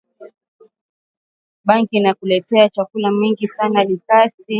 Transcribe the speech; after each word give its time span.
Bunkeya 1.67 1.97
inaletaka 1.99 2.69
chakula 2.69 3.11
mingi 3.11 3.47
sana 3.47 3.83
likasi 3.83 4.43